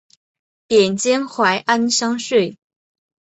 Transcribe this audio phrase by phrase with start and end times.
[0.65, 2.57] 贬监怀安商税。